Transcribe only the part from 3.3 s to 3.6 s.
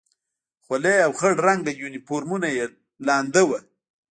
و.